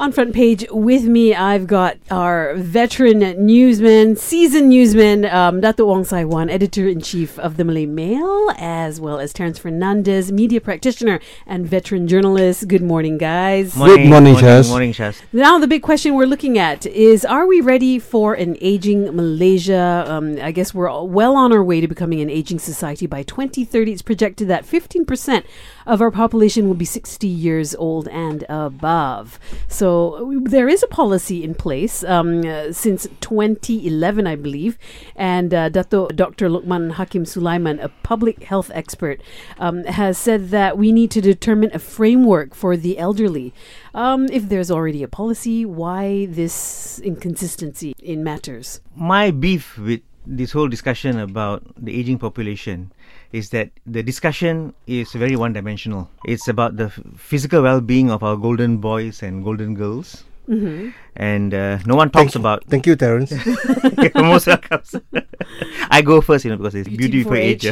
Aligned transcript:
On 0.00 0.12
front 0.12 0.32
page 0.32 0.64
with 0.70 1.06
me, 1.06 1.34
I've 1.34 1.66
got 1.66 1.96
our 2.08 2.54
veteran 2.54 3.18
newsman, 3.44 4.14
seasoned 4.14 4.68
newsman, 4.68 5.24
um, 5.24 5.60
Dato 5.60 5.86
Wong 5.86 6.04
Sai 6.04 6.22
Wan, 6.22 6.48
editor 6.48 6.86
in 6.86 7.00
chief 7.00 7.36
of 7.40 7.56
the 7.56 7.64
Malay 7.64 7.84
Mail, 7.84 8.52
as 8.58 9.00
well 9.00 9.18
as 9.18 9.32
Terence 9.32 9.58
Fernandez, 9.58 10.30
media 10.30 10.60
practitioner 10.60 11.18
and 11.48 11.66
veteran 11.66 12.06
journalist. 12.06 12.68
Good 12.68 12.80
morning, 12.80 13.18
guys. 13.18 13.74
Good 13.74 14.06
morning, 14.08 14.36
Shaz. 14.36 14.68
Morning, 14.68 14.92
Shaz. 14.92 15.20
Now, 15.32 15.58
the 15.58 15.66
big 15.66 15.82
question 15.82 16.14
we're 16.14 16.26
looking 16.26 16.58
at 16.58 16.86
is 16.86 17.24
Are 17.24 17.48
we 17.48 17.60
ready 17.60 17.98
for 17.98 18.34
an 18.34 18.56
aging 18.60 19.16
Malaysia? 19.16 20.04
Um, 20.06 20.38
I 20.40 20.52
guess 20.52 20.72
we're 20.72 21.02
well 21.02 21.34
on 21.34 21.52
our 21.52 21.64
way 21.64 21.80
to 21.80 21.88
becoming 21.88 22.20
an 22.20 22.30
aging 22.30 22.60
society. 22.60 23.08
By 23.08 23.24
2030, 23.24 23.94
it's 23.94 24.02
projected 24.02 24.46
that 24.46 24.64
15% 24.64 25.42
of 25.88 26.02
our 26.02 26.10
population 26.10 26.68
will 26.68 26.74
be 26.74 26.84
60 26.84 27.26
years 27.26 27.74
old 27.74 28.06
and 28.08 28.44
above. 28.48 29.40
So, 29.66 30.38
there 30.44 30.68
is 30.68 30.82
a 30.82 30.86
policy 30.86 31.42
in 31.42 31.54
place 31.54 32.04
um, 32.04 32.44
uh, 32.46 32.72
since 32.72 33.08
2011, 33.20 34.26
I 34.26 34.36
believe. 34.36 34.78
And 35.16 35.52
uh, 35.52 35.70
Dato 35.70 36.08
Dr. 36.08 36.48
Lukman 36.50 36.92
Hakim 36.92 37.24
Sulaiman, 37.24 37.80
a 37.80 37.88
public 37.88 38.44
health 38.44 38.70
expert, 38.74 39.20
um, 39.58 39.84
has 39.84 40.18
said 40.18 40.50
that 40.50 40.76
we 40.76 40.92
need 40.92 41.10
to 41.12 41.20
determine 41.20 41.70
a 41.72 41.78
framework 41.78 42.54
for 42.54 42.76
the 42.76 42.98
elderly. 42.98 43.54
Um, 43.94 44.26
if 44.30 44.48
there's 44.48 44.70
already 44.70 45.02
a 45.02 45.08
policy, 45.08 45.64
why 45.64 46.26
this 46.26 47.00
inconsistency 47.00 47.94
in 47.98 48.22
matters? 48.22 48.80
My 48.94 49.30
beef 49.30 49.78
with 49.78 50.02
this 50.26 50.52
whole 50.52 50.68
discussion 50.68 51.18
about 51.18 51.62
the 51.76 51.98
aging 51.98 52.18
population 52.18 52.92
is 53.32 53.50
that 53.50 53.70
the 53.86 54.02
discussion 54.02 54.74
is 54.86 55.12
very 55.12 55.36
one 55.36 55.52
dimensional. 55.52 56.10
It's 56.24 56.48
about 56.48 56.76
the 56.76 56.84
f- 56.84 57.00
physical 57.16 57.62
well 57.62 57.80
being 57.80 58.10
of 58.10 58.22
our 58.22 58.36
golden 58.36 58.78
boys 58.78 59.22
and 59.22 59.44
golden 59.44 59.74
girls. 59.74 60.24
Mm-hmm. 60.48 60.90
And 61.16 61.52
uh, 61.52 61.78
no 61.84 61.94
one 61.94 62.10
talks 62.10 62.34
about. 62.34 62.64
Thank 62.64 62.86
you, 62.86 62.96
Terence. 62.96 63.32
You're 63.98 64.10
most 64.14 64.46
welcome. 64.46 64.80
I 65.90 66.00
go 66.00 66.22
first, 66.22 66.44
you 66.44 66.50
know, 66.50 66.56
because 66.56 66.74
it's 66.74 66.88
Beauty 66.88 67.22
beauty 67.22 67.24
for 67.24 67.36
age. 67.36 67.66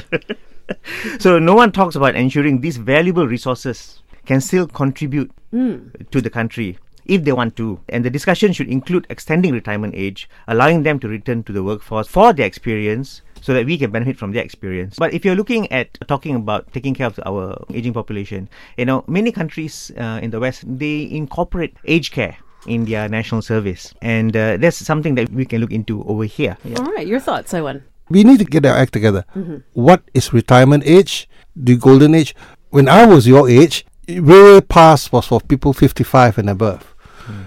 so 1.19 1.39
no 1.39 1.55
one 1.55 1.73
talks 1.73 1.95
about 1.95 2.17
ensuring 2.17 2.61
these 2.61 2.77
valuable 2.77 3.27
resources 3.27 4.03
can 4.27 4.41
still 4.43 4.67
contribute 4.67 5.31
to 5.53 6.21
the 6.21 6.29
country 6.29 6.77
if 7.07 7.25
they 7.25 7.33
want 7.33 7.57
to. 7.57 7.81
And 7.89 8.05
the 8.05 8.11
discussion 8.11 8.53
should 8.53 8.69
include 8.69 9.07
extending 9.09 9.53
retirement 9.55 9.95
age, 9.97 10.29
allowing 10.47 10.83
them 10.83 10.99
to 11.01 11.09
return 11.09 11.45
to 11.45 11.53
the 11.53 11.63
workforce 11.63 12.09
for 12.09 12.33
their 12.33 12.47
experience 12.47 13.23
so 13.47 13.55
that 13.55 13.65
we 13.65 13.79
can 13.79 13.93
benefit 13.93 14.19
from 14.19 14.33
their 14.33 14.43
experience. 14.43 14.97
But 14.99 15.15
if 15.15 15.25
you're 15.25 15.37
looking 15.39 15.71
at 15.71 15.97
talking 16.09 16.35
about 16.35 16.67
taking 16.75 16.95
care 16.99 17.07
of 17.07 17.21
our 17.25 17.63
aging 17.71 17.95
population, 17.95 18.49
you 18.77 18.85
know, 18.85 19.05
many 19.07 19.31
countries 19.31 19.93
uh, 19.97 20.19
in 20.21 20.31
the 20.35 20.41
West, 20.41 20.65
they 20.67 21.07
incorporate 21.09 21.77
aged 21.87 22.13
care 22.13 22.37
in 22.67 22.85
their 22.87 23.09
national 23.09 23.43
service. 23.43 23.95
And 24.03 24.37
uh, 24.37 24.57
that's 24.57 24.77
something 24.77 25.15
that 25.15 25.31
we 25.31 25.45
can 25.47 25.61
look 25.61 25.71
into 25.71 26.03
over 26.11 26.25
here. 26.25 26.59
Yeah. 26.65 26.79
All 26.81 26.91
right, 26.91 27.07
your 27.07 27.21
thoughts, 27.21 27.53
Saiwan. 27.53 27.85
we 28.11 28.25
need 28.25 28.41
to 28.41 28.45
get 28.45 28.67
our 28.67 28.75
act 28.75 28.93
together. 28.93 29.25
What 29.75 30.03
is 30.13 30.33
retirement 30.33 30.83
age? 30.85 31.29
The 31.55 31.77
golden 31.77 32.15
age? 32.17 32.35
When 32.71 32.89
I 32.89 33.07
was 33.07 33.29
your 33.29 33.49
age, 33.49 33.87
way 34.09 34.61
past 34.61 35.13
was 35.13 35.27
for 35.27 35.41
people 35.41 35.73
55 35.73 36.39
and 36.39 36.51
above. 36.51 36.83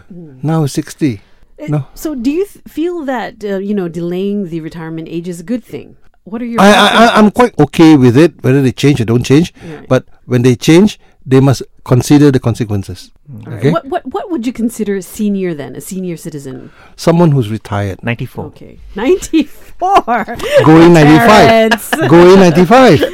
Now 0.10 0.66
60. 0.66 1.22
No. 1.68 1.88
So, 1.94 2.16
do 2.16 2.32
you 2.32 2.46
th- 2.46 2.64
feel 2.68 3.04
that 3.06 3.44
uh, 3.44 3.58
you 3.58 3.74
know 3.74 3.90
delaying 3.90 4.50
the 4.50 4.62
retirement 4.62 5.08
age 5.10 5.28
is 5.28 5.40
a 5.40 5.44
good 5.44 5.64
thing? 5.64 5.98
What 6.24 6.42
are 6.42 6.46
your? 6.46 6.62
I, 6.62 6.70
I, 6.72 6.88
I 6.88 7.16
I'm 7.18 7.32
quite 7.32 7.58
okay 7.60 7.98
with 7.98 8.16
it, 8.18 8.42
whether 8.44 8.62
they 8.62 8.72
change 8.72 9.02
or 9.02 9.06
don't 9.06 9.24
change. 9.24 9.54
Right. 9.64 9.88
But 9.88 10.06
when 10.26 10.44
they 10.44 10.56
change, 10.56 11.00
they 11.26 11.40
must 11.40 11.64
consider 11.84 12.32
the 12.32 12.40
consequences. 12.40 13.12
Okay? 13.48 13.72
What 13.72 13.86
what 13.86 14.06
what 14.06 14.32
would 14.32 14.46
you 14.48 14.54
consider 14.54 14.96
a 14.96 15.02
senior 15.02 15.54
then? 15.54 15.76
A 15.76 15.82
senior 15.82 16.18
citizen? 16.18 16.72
Someone 16.96 17.32
who's 17.32 17.50
retired, 17.50 18.04
94. 18.04 18.46
Okay, 18.46 18.80
ninety 18.96 19.44
four. 19.44 20.02
going 20.66 20.94
95. 20.94 22.10
going 22.10 22.40
95. 22.40 23.04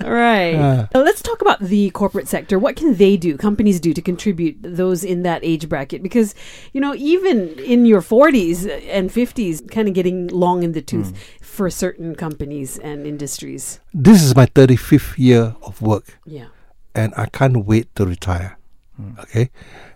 Right. 0.00 0.56
Ah. 0.56 0.88
Uh, 0.94 0.99
let's 1.20 1.28
talk 1.28 1.42
about 1.42 1.60
the 1.60 1.90
corporate 1.90 2.28
sector. 2.28 2.58
What 2.58 2.76
can 2.76 2.96
they 2.96 3.16
do, 3.16 3.36
companies 3.36 3.78
do 3.78 3.92
to 3.92 4.00
contribute 4.00 4.56
those 4.62 5.04
in 5.04 5.22
that 5.22 5.44
age 5.44 5.68
bracket? 5.68 6.02
Because, 6.02 6.34
you 6.72 6.80
know, 6.80 6.94
even 6.94 7.58
in 7.58 7.84
your 7.84 8.00
40s 8.00 8.64
and 8.88 9.10
50s, 9.10 9.70
kind 9.70 9.86
of 9.86 9.92
getting 9.94 10.28
long 10.28 10.62
in 10.62 10.72
the 10.72 10.80
tooth 10.80 11.12
mm. 11.12 11.44
for 11.44 11.68
certain 11.68 12.14
companies 12.14 12.78
and 12.78 13.06
industries. 13.06 13.80
This 13.92 14.22
is 14.22 14.34
my 14.34 14.46
35th 14.46 15.18
year 15.18 15.54
of 15.62 15.82
work. 15.82 16.18
Yeah. 16.24 16.46
and 16.94 17.14
I 17.16 17.26
can't 17.26 17.66
wait 17.66 17.94
to 17.94 18.04
retire. 18.04 18.58
Mm. 19.00 19.20
Okay, 19.20 19.50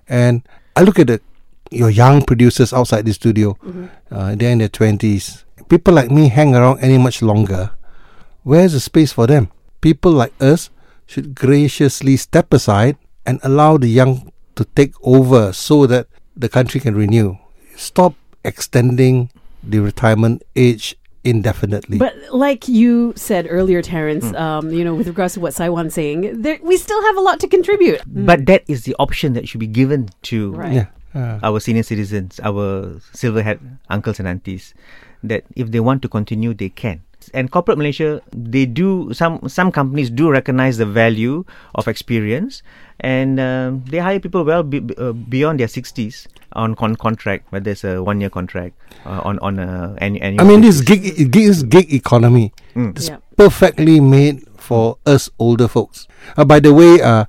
and 0.09 0.47
I 0.77 0.83
look 0.83 1.01
at 1.01 1.09
the 1.09 1.21
your 1.71 1.91
young 1.91 2.23
producers 2.23 2.73
outside 2.73 3.05
the 3.05 3.13
studio. 3.13 3.59
Mm-hmm. 3.65 3.87
Uh, 4.15 4.37
they're 4.37 4.53
in 4.53 4.59
their 4.59 4.71
twenties. 4.71 5.45
People 5.69 5.95
like 5.95 6.09
me 6.09 6.29
hang 6.29 6.55
around 6.55 6.79
any 6.79 6.99
much 6.99 7.21
longer. 7.21 7.75
Where's 8.45 8.75
the 8.75 8.81
space 8.81 9.11
for 9.13 9.27
them? 9.27 9.51
People 9.81 10.13
like 10.13 10.33
us 10.41 10.71
should 11.07 11.35
graciously 11.35 12.17
step 12.17 12.53
aside 12.53 12.97
and 13.27 13.41
allow 13.43 13.77
the 13.77 13.89
young 13.89 14.33
to 14.57 14.65
take 14.77 14.95
over 15.03 15.53
so 15.53 15.87
that 15.87 16.07
the 16.37 16.49
country 16.49 16.81
can 16.81 16.95
renew. 16.95 17.37
Stop 17.77 18.15
extending 18.45 19.31
the 19.63 19.81
retirement 19.81 20.43
age 20.55 20.97
indefinitely. 21.25 21.99
But 21.99 22.15
like 22.31 22.69
you 22.69 23.15
said 23.17 23.47
earlier, 23.49 23.81
Terence, 23.83 24.33
um, 24.35 24.71
you 24.71 24.85
know, 24.85 24.95
with 24.95 25.09
regards 25.09 25.35
to 25.35 25.41
what 25.41 25.55
Saiwan's 25.55 25.95
saying, 25.95 26.43
there, 26.43 26.59
we 26.63 26.77
still 26.77 27.03
have 27.03 27.17
a 27.17 27.21
lot 27.21 27.41
to 27.41 27.49
contribute. 27.49 28.03
But 28.07 28.47
that 28.47 28.63
is 28.69 28.85
the 28.85 28.95
option 28.99 29.33
that 29.33 29.49
should 29.49 29.61
be 29.61 29.67
given 29.67 30.11
to 30.31 30.53
Right. 30.53 30.73
yeah. 30.73 30.87
uh, 31.15 31.41
our 31.43 31.61
senior 31.61 31.83
citizens, 31.83 32.39
our 32.43 33.01
silverhead 33.17 33.59
uncles 33.89 34.19
and 34.19 34.29
aunties, 34.29 34.75
that 35.23 35.45
if 35.57 35.71
they 35.71 35.81
want 35.81 36.03
to 36.03 36.09
continue, 36.09 36.53
they 36.53 36.69
can. 36.69 37.03
And 37.33 37.51
corporate 37.51 37.79
Malaysia, 37.79 38.21
they 38.35 38.67
do 38.67 39.13
some 39.15 39.41
some 39.49 39.73
companies 39.73 40.11
do 40.11 40.29
recognize 40.31 40.77
the 40.77 40.85
value 40.87 41.45
of 41.75 41.89
experience, 41.89 42.61
and 43.01 43.41
um, 43.41 43.85
they 43.89 43.99
hire 43.99 44.21
people 44.21 44.45
well 44.45 44.63
be, 44.63 44.83
uh, 44.99 45.13
beyond 45.15 45.61
their 45.61 45.69
sixties 45.71 46.29
on 46.53 46.75
con- 46.75 46.97
contract, 46.97 47.49
whether 47.51 47.71
it's 47.73 47.85
a 47.85 48.03
one 48.03 48.21
year 48.21 48.31
contract 48.31 48.75
uh, 49.07 49.23
on 49.25 49.39
on 49.41 49.59
a 49.59 49.97
annu- 50.05 50.21
annual. 50.21 50.43
I 50.43 50.45
mean, 50.45 50.61
this 50.61 50.83
basis. 50.85 51.17
gig, 51.17 51.33
this 51.33 51.63
gig 51.65 51.89
economy 51.95 52.53
is 52.77 53.09
Yeah. 53.09 53.19
perfectly 53.37 53.99
made 54.01 54.45
for 54.59 54.99
us 55.07 55.31
older 55.39 55.69
folks. 55.69 56.07
Uh, 56.37 56.45
by 56.45 56.61
the 56.61 56.73
way, 56.73 57.01
uh, 57.01 57.25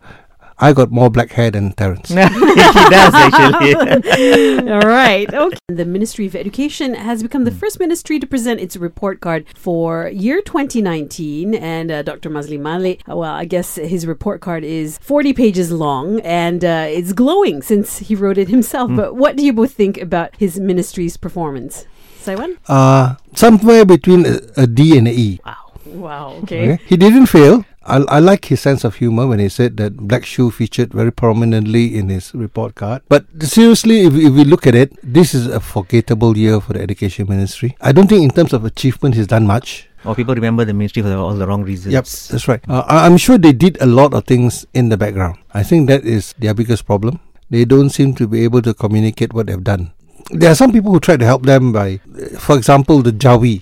I 0.57 0.71
got 0.71 0.89
more 0.89 1.09
black 1.09 1.31
hair 1.31 1.51
than 1.51 1.73
Terence. 1.73 2.09
he 2.09 2.15
does 2.15 3.13
actually. 3.13 4.69
All 4.71 4.79
right. 4.79 5.31
Okay. 5.33 5.57
The 5.67 5.85
Ministry 5.85 6.27
of 6.27 6.35
Education 6.35 6.93
has 6.93 7.21
become 7.21 7.43
the 7.43 7.51
first 7.51 7.79
ministry 7.79 8.19
to 8.19 8.27
present 8.27 8.61
its 8.61 8.77
report 8.77 9.19
card 9.19 9.45
for 9.55 10.07
year 10.07 10.41
2019. 10.41 11.55
And 11.55 11.91
uh, 11.91 12.03
Dr. 12.03 12.29
Maszlee 12.29 12.59
Malik, 12.59 13.01
uh, 13.09 13.17
well, 13.17 13.33
I 13.33 13.45
guess 13.45 13.75
his 13.75 14.07
report 14.07 14.39
card 14.39 14.63
is 14.63 14.97
40 14.99 15.33
pages 15.33 15.71
long 15.71 16.21
and 16.21 16.63
uh, 16.63 16.85
it's 16.87 17.11
glowing 17.11 17.61
since 17.61 17.97
he 17.97 18.15
wrote 18.15 18.37
it 18.37 18.47
himself. 18.47 18.91
But 18.95 19.15
what 19.15 19.35
do 19.35 19.45
you 19.45 19.51
both 19.51 19.73
think 19.73 19.97
about 19.97 20.35
his 20.37 20.59
ministry's 20.59 21.17
performance? 21.17 21.85
Saiwan? 22.19 22.57
Uh, 22.67 23.15
somewhere 23.35 23.85
between 23.85 24.25
a, 24.25 24.39
a 24.57 24.67
D 24.67 24.97
and 24.97 25.07
an 25.07 25.13
a 25.13 25.17
E. 25.17 25.39
Wow. 25.85 26.39
Okay. 26.43 26.73
Okay? 26.73 26.83
He 26.85 26.97
didn't 26.97 27.27
fail. 27.27 27.65
I, 27.85 27.97
I 28.09 28.19
like 28.19 28.45
his 28.45 28.61
sense 28.61 28.83
of 28.83 28.95
humor 28.95 29.27
when 29.27 29.39
he 29.39 29.47
said 29.49 29.77
that 29.77 29.95
Black 29.97 30.25
Shoe 30.25 30.49
featured 30.51 30.91
very 30.93 31.11
prominently 31.11 31.95
in 31.97 32.09
his 32.09 32.33
report 32.33 32.75
card. 32.75 33.03
But 33.09 33.25
seriously, 33.41 34.01
if, 34.01 34.13
if 34.15 34.33
we 34.33 34.43
look 34.43 34.65
at 34.65 34.73
it, 34.75 34.93
this 35.03 35.33
is 35.35 35.47
a 35.47 35.59
forgettable 35.59 36.35
year 36.37 36.59
for 36.59 36.73
the 36.73 36.81
education 36.81 37.27
ministry. 37.29 37.75
I 37.81 37.91
don't 37.91 38.07
think, 38.07 38.23
in 38.23 38.31
terms 38.31 38.53
of 38.53 38.65
achievement, 38.65 39.15
he's 39.15 39.27
done 39.27 39.45
much. 39.45 39.87
or 40.05 40.15
people 40.15 40.35
remember 40.35 40.65
the 40.65 40.73
ministry 40.73 41.01
for 41.01 41.13
all 41.13 41.33
the 41.35 41.47
wrong 41.47 41.63
reasons. 41.63 41.93
Yep, 41.93 42.05
that's 42.05 42.47
right. 42.47 42.61
Uh, 42.69 42.83
I'm 42.87 43.17
sure 43.17 43.37
they 43.37 43.53
did 43.53 43.81
a 43.81 43.85
lot 43.85 44.13
of 44.13 44.25
things 44.25 44.65
in 44.73 44.89
the 44.89 44.97
background. 44.97 45.37
I 45.53 45.63
think 45.63 45.87
that 45.89 46.05
is 46.05 46.33
their 46.37 46.53
biggest 46.53 46.85
problem. 46.85 47.19
They 47.49 47.65
don't 47.65 47.89
seem 47.89 48.15
to 48.15 48.27
be 48.27 48.43
able 48.43 48.61
to 48.63 48.73
communicate 48.73 49.33
what 49.33 49.47
they've 49.47 49.63
done. 49.63 49.91
There 50.31 50.49
are 50.51 50.55
some 50.55 50.71
people 50.71 50.91
who 50.91 50.99
try 50.99 51.17
to 51.17 51.25
help 51.25 51.43
them 51.43 51.71
by, 51.71 51.99
uh, 52.17 52.39
for 52.39 52.57
example, 52.57 53.01
the 53.01 53.11
Jawi 53.11 53.61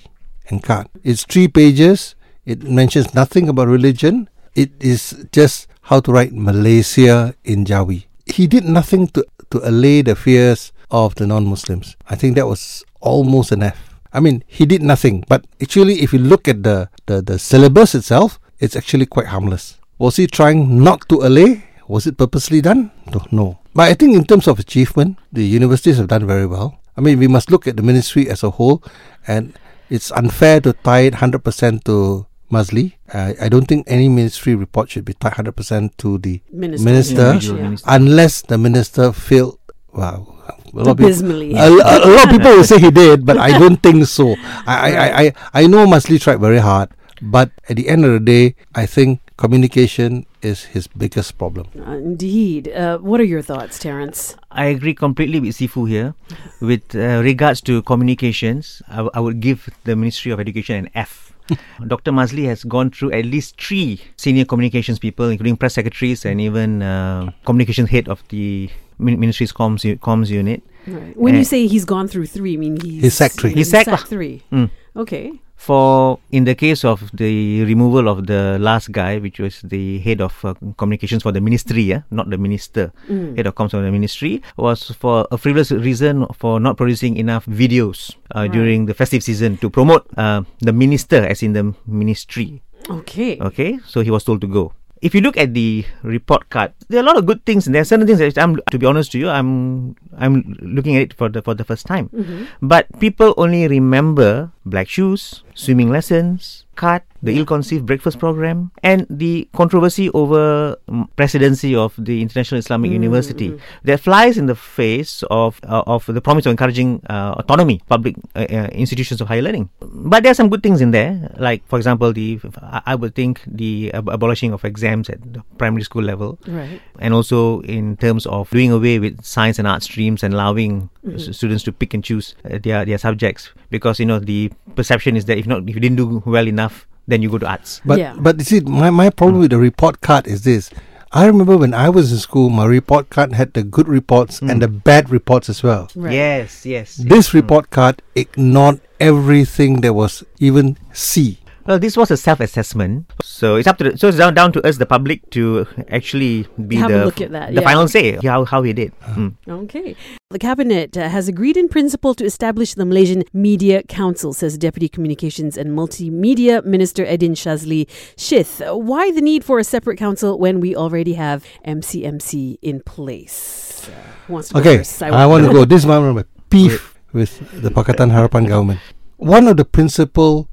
and 0.49 0.63
khat. 0.63 0.89
It's 1.03 1.23
three 1.25 1.47
pages. 1.47 2.15
It 2.45 2.63
mentions 2.63 3.13
nothing 3.13 3.47
about 3.47 3.67
religion. 3.67 4.29
It 4.55 4.71
is 4.79 5.27
just 5.31 5.67
how 5.87 5.99
to 6.01 6.11
write 6.11 6.33
Malaysia 6.33 7.35
in 7.43 7.65
Jawi. 7.65 8.05
He 8.25 8.47
did 8.47 8.65
nothing 8.65 9.07
to, 9.15 9.25
to 9.51 9.67
allay 9.67 10.01
the 10.01 10.15
fears 10.15 10.71
of 10.91 11.15
the 11.15 11.27
non-Muslims. 11.27 11.95
I 12.09 12.15
think 12.15 12.35
that 12.35 12.47
was 12.47 12.83
almost 12.99 13.51
an 13.51 13.63
F. 13.63 13.99
I 14.13 14.19
mean, 14.19 14.43
he 14.45 14.65
did 14.65 14.83
nothing. 14.83 15.23
But 15.27 15.45
actually, 15.61 16.01
if 16.01 16.13
you 16.13 16.19
look 16.19 16.47
at 16.47 16.63
the, 16.63 16.89
the, 17.07 17.21
the 17.21 17.39
syllabus 17.39 17.95
itself, 17.95 18.39
it's 18.59 18.75
actually 18.75 19.07
quite 19.07 19.27
harmless. 19.27 19.79
Was 19.97 20.17
he 20.17 20.27
trying 20.27 20.83
not 20.83 21.07
to 21.09 21.23
allay? 21.23 21.65
Was 21.87 22.07
it 22.07 22.17
purposely 22.17 22.61
done? 22.61 22.91
Don't 23.09 23.31
know. 23.31 23.59
But 23.73 23.89
I 23.89 23.93
think 23.93 24.15
in 24.15 24.25
terms 24.25 24.47
of 24.47 24.59
achievement, 24.59 25.17
the 25.31 25.43
universities 25.43 25.97
have 25.97 26.07
done 26.07 26.27
very 26.27 26.45
well. 26.45 26.79
I 26.95 27.01
mean, 27.01 27.19
we 27.19 27.27
must 27.27 27.49
look 27.49 27.67
at 27.67 27.75
the 27.75 27.83
ministry 27.83 28.29
as 28.29 28.43
a 28.43 28.51
whole, 28.51 28.83
and 29.27 29.57
it's 29.89 30.11
unfair 30.11 30.61
to 30.61 30.73
tie 30.73 31.09
it 31.09 31.15
100% 31.15 31.83
to 31.85 32.27
Maszlee. 32.53 32.93
Uh, 33.13 33.33
I 33.41 33.49
don't 33.49 33.65
think 33.67 33.83
any 33.89 34.07
ministry 34.09 34.53
report 34.55 34.89
should 34.93 35.05
be 35.05 35.13
tied 35.13 35.33
100% 35.33 35.97
to 35.97 36.17
the 36.19 36.41
Minister. 36.51 36.85
minister, 36.85 37.27
Yeah. 37.57 37.75
unless 37.87 38.41
the 38.43 38.57
minister 38.57 39.11
failed 39.11 39.57
Wow. 39.93 40.33
A 40.73 40.81
lot, 40.81 40.87
of 40.87 40.97
peop- 40.97 41.21
a, 41.53 41.69
a- 41.69 42.01
a 42.01 42.09
lot 42.09 42.23
of 42.25 42.29
people 42.33 42.49
will 42.57 42.63
say 42.65 42.79
he 42.81 42.89
did, 43.03 43.25
but 43.29 43.37
I 43.37 43.53
don't 43.61 43.77
think 43.77 44.07
so. 44.09 44.33
I, 44.65 44.73
I, 44.73 44.89
I, 44.89 45.09
I, 45.21 45.25
I 45.53 45.67
know 45.69 45.85
Maszlee 45.85 46.17
tried 46.19 46.39
very 46.41 46.57
hard, 46.57 46.89
but 47.21 47.51
at 47.69 47.75
the 47.77 47.85
end 47.89 48.01
of 48.05 48.11
the 48.11 48.19
day, 48.19 48.55
I 48.73 48.87
think 48.89 49.21
communication 49.37 50.25
is 50.41 50.63
his 50.73 50.87
biggest 50.89 51.37
problem. 51.37 51.67
Indeed. 51.77 52.69
Uh, 52.73 52.97
what 52.97 53.21
are 53.21 53.29
your 53.29 53.43
thoughts, 53.45 53.77
Terence? 53.77 54.35
I 54.49 54.65
agree 54.73 54.95
completely 54.97 55.39
with 55.39 55.55
Sifu 55.61 55.87
here. 55.87 56.15
With 56.59 56.95
uh, 56.95 57.21
regards 57.21 57.61
to 57.69 57.83
communications, 57.85 58.81
I, 58.89 59.05
w- 59.05 59.11
I 59.13 59.19
would 59.21 59.39
give 59.41 59.69
the 59.85 59.95
Ministry 59.95 60.31
of 60.31 60.39
Education 60.39 60.75
an 60.85 60.89
F. 60.95 61.32
Dr. 61.87 62.11
Maszlee 62.11 62.45
has 62.45 62.63
gone 62.63 62.89
through 62.91 63.11
at 63.11 63.25
least 63.25 63.59
three 63.59 63.99
senior 64.17 64.45
communications 64.45 64.99
people, 64.99 65.29
including 65.29 65.57
press 65.57 65.73
secretaries 65.75 66.25
and 66.25 66.39
even 66.41 66.81
uh, 66.81 67.31
communications 67.45 67.89
head 67.89 68.07
of 68.07 68.23
the 68.29 68.69
ministry's 68.99 69.51
comms, 69.51 69.83
u- 69.83 69.97
comms 69.97 70.29
unit. 70.29 70.63
Right. 70.87 71.15
When 71.17 71.35
you 71.35 71.43
say 71.43 71.67
he's 71.67 71.85
gone 71.85 72.07
through 72.07 72.27
three, 72.27 72.53
I 72.53 72.57
mean 72.57 72.79
he's 72.81 73.01
He's 73.03 73.13
sacked 73.13 73.39
three. 73.39 73.53
He's 73.53 73.69
sacked 73.69 73.89
sacked 73.89 74.07
three. 74.07 74.43
Mm. 74.51 74.69
Okay. 74.95 75.33
For 75.55 76.19
in 76.29 76.43
the 76.43 76.55
case 76.55 76.83
of 76.83 77.09
the 77.15 77.63
removal 77.63 78.09
of 78.09 78.27
the 78.27 78.57
last 78.59 78.91
guy, 78.91 79.17
which 79.17 79.39
was 79.39 79.61
the 79.63 79.99
head 79.99 80.19
of 80.19 80.35
uh, 80.43 80.53
communications 80.77 81.23
for 81.23 81.31
the 81.31 81.39
ministry, 81.39 81.83
yeah, 81.83 82.01
not 82.11 82.29
the 82.29 82.37
minister, 82.37 82.91
Mm. 83.07 83.37
head 83.37 83.47
of 83.47 83.55
comms 83.55 83.73
of 83.73 83.81
the 83.81 83.91
ministry, 83.91 84.41
was 84.57 84.91
for 84.99 85.25
a 85.31 85.37
frivolous 85.37 85.71
reason 85.71 86.27
for 86.35 86.59
not 86.59 86.75
producing 86.75 87.15
enough 87.15 87.45
videos 87.47 88.11
uh, 88.35 88.43
Right. 88.43 88.51
during 88.51 88.85
the 88.87 88.93
festive 88.93 89.23
season 89.23 89.55
to 89.63 89.69
promote 89.69 90.03
uh, 90.17 90.43
the 90.59 90.73
minister, 90.73 91.23
as 91.23 91.41
in 91.41 91.53
the 91.53 91.73
ministry. 91.87 92.61
Okay. 92.89 93.39
Okay, 93.39 93.79
so 93.87 94.01
he 94.03 94.11
was 94.11 94.25
told 94.27 94.41
to 94.41 94.47
go. 94.51 94.73
If 95.03 95.11
you 95.11 95.19
look 95.19 95.35
at 95.35 95.51
the 95.53 95.83
report 96.01 96.47
card, 96.47 96.71
there 96.87 97.03
are 97.03 97.03
a 97.03 97.09
lot 97.11 97.19
of 97.19 97.27
good 97.27 97.43
things, 97.43 97.67
and 97.67 97.75
there 97.75 97.83
are 97.83 97.89
certain 97.91 98.07
things 98.07 98.23
that 98.23 98.39
I'm, 98.39 98.55
to 98.71 98.79
be 98.79 98.87
honest 98.87 99.11
to 99.11 99.19
you, 99.19 99.27
I'm, 99.27 99.99
I'm 100.15 100.55
looking 100.63 100.95
at 100.95 101.01
it 101.03 101.13
for 101.13 101.27
the 101.27 101.43
for 101.43 101.51
the 101.53 101.67
first 101.67 101.83
time. 101.85 102.07
Mhm. 102.15 102.47
But 102.63 102.87
people 103.03 103.35
only 103.35 103.67
remember 103.67 104.55
black 104.63 104.87
shoes, 104.87 105.43
swimming 105.53 105.91
lessons, 105.91 106.63
cut, 106.79 107.03
the 107.23 107.31
ill-conceived 107.39 107.85
breakfast 107.85 108.19
program, 108.19 108.71
and 108.83 109.07
the 109.09 109.47
controversy 109.53 110.09
over 110.11 110.75
mm, 110.89 111.07
presidency 111.15 111.73
of 111.75 111.93
the 111.97 112.21
International 112.21 112.59
Islamic 112.59 112.91
University 112.91 113.49
that 113.83 113.99
flies 113.99 114.37
in 114.37 114.45
the 114.45 114.55
face 114.55 115.23
of 115.31 115.59
uh, 115.63 115.83
of 115.87 116.05
the 116.05 116.19
promise 116.21 116.45
of 116.45 116.51
encouraging 116.51 117.01
uh, 117.09 117.33
autonomy, 117.39 117.79
public 117.87 118.15
uh, 118.35 118.45
uh, 118.49 118.67
institutions 118.83 119.21
of 119.21 119.27
higher 119.27 119.41
learning. 119.41 119.69
But 119.81 120.23
there 120.23 120.31
are 120.31 120.39
some 120.41 120.49
good 120.49 120.61
things 120.61 120.81
in 120.81 120.91
there, 120.91 121.31
like 121.39 121.63
for 121.67 121.77
example, 121.79 122.11
the 122.13 122.39
I 122.85 122.95
would 122.95 123.15
think 123.15 123.41
the 123.47 123.91
ab- 123.93 124.09
abolishing 124.09 124.51
of 124.53 124.65
exams 124.65 125.09
at 125.09 125.21
the 125.33 125.41
primary 125.57 125.83
school 125.83 126.03
level 126.03 126.37
Right. 126.47 126.81
and 126.99 127.13
also 127.13 127.61
in 127.61 127.95
terms 127.97 128.25
of 128.27 128.49
doing 128.49 128.71
away 128.71 128.99
with 128.99 129.23
science 129.23 129.59
and 129.59 129.67
art 129.67 129.83
streams 129.83 130.23
and 130.23 130.33
allowing 130.33 130.89
s- 131.07 131.31
students 131.37 131.63
to 131.63 131.71
pick 131.71 131.93
and 131.93 132.03
choose 132.03 132.35
uh, 132.43 132.59
their 132.61 132.83
their 132.85 132.97
subjects 132.97 133.51
because 133.71 133.99
you 133.99 134.05
know 134.05 134.19
the 134.19 134.51
perception 134.75 135.15
is 135.15 135.25
that 135.25 135.37
if 135.37 135.47
not 135.47 135.63
if 135.69 135.75
you 135.75 135.81
didn't 135.81 135.97
do 135.97 136.21
well 136.25 136.47
enough 136.47 136.85
then 137.07 137.21
you 137.21 137.29
go 137.29 137.37
to 137.37 137.47
arts 137.47 137.81
But 137.85 137.99
Yeah. 137.99 138.15
but 138.17 138.37
you 138.39 138.43
see, 138.45 138.59
my, 138.61 138.89
my 138.89 139.09
problem 139.09 139.39
with 139.41 139.51
the 139.51 139.57
report 139.57 140.01
card 140.01 140.27
is 140.27 140.43
this. 140.43 140.69
I 141.11 141.27
remember 141.27 141.57
when 141.57 141.75
I 141.75 141.89
was 141.89 142.11
in 142.11 142.17
school, 142.17 142.49
my 142.49 142.65
report 142.65 143.11
card 143.11 143.33
had 143.33 143.53
the 143.53 143.61
good 143.61 143.87
reports 143.87 144.41
and 144.41 144.61
the 144.61 144.67
mm. 144.67 144.83
bad 144.83 145.11
reports 145.11 145.47
as 145.47 145.61
well. 145.61 145.89
Right. 145.95 146.13
yes 146.13 146.65
yes 146.65 146.95
This 146.97 147.29
mm. 147.29 147.33
report 147.35 147.69
card 147.69 148.01
ignored 148.15 148.81
everything 148.99 149.81
that 149.81 149.93
was 149.93 150.23
even 150.39 150.77
C. 150.91 151.37
well 151.65 151.79
this 151.79 151.95
was 151.95 152.11
a 152.11 152.17
self-assessment 152.17 153.11
so 153.21 153.55
it's 153.55 153.67
up 153.67 153.77
to 153.77 153.83
the, 153.91 153.97
so 153.97 154.07
it's 154.07 154.17
down, 154.17 154.33
down 154.33 154.51
to 154.51 154.61
us 154.67 154.77
the 154.77 154.85
public 154.85 155.27
to 155.31 155.65
actually 155.89 156.47
be 156.67 156.75
Have 156.75 156.91
a 156.91 156.93
the 156.99 157.05
look 157.05 157.21
at 157.21 157.31
that, 157.31 157.49
the 157.53 157.61
yeah. 157.61 157.67
final 157.69 157.87
say 157.87 158.17
how 158.23 158.45
how 158.45 158.61
he 158.63 158.73
did 158.73 158.91
Mm. 159.13 159.35
Okay. 159.47 159.95
The 160.31 160.39
Cabinet 160.39 160.97
uh, 160.97 161.09
has 161.09 161.27
agreed 161.27 161.55
in 161.57 161.69
principle 161.69 162.15
to 162.15 162.25
establish 162.25 162.73
the 162.73 162.85
Malaysian 162.85 163.23
Media 163.33 163.83
Council, 163.83 164.33
says 164.33 164.57
Deputy 164.57 164.89
Communications 164.89 165.57
and 165.57 165.77
Multimedia 165.77 166.65
Minister 166.65 167.05
Eddin 167.05 167.33
Syazlee 167.33 167.87
Shith. 168.17 168.61
Why 168.65 169.11
the 169.11 169.21
need 169.21 169.43
for 169.45 169.59
a 169.59 169.63
separate 169.63 169.97
council 169.99 170.39
when 170.39 170.59
we 170.59 170.75
already 170.75 171.13
have 171.13 171.45
MCMC 171.67 172.57
in 172.63 172.81
place? 172.81 173.87
Who 174.27 174.33
wants 174.33 174.47
to 174.49 174.53
go 174.55 174.59
Okay, 174.61 174.77
first? 174.77 175.03
I 175.03 175.25
want 175.27 175.45
to 175.45 175.51
go. 175.53 175.65
This 175.65 175.81
is 175.81 175.85
my 175.85 175.99
my 175.99 176.23
beef 176.49 176.97
with 177.13 177.37
the 177.61 177.69
Pakatan 177.69 178.09
Harapan 178.09 178.47
government. 178.47 178.79
One 179.17 179.47
of 179.47 179.57
the 179.57 179.65
principal 179.65 180.49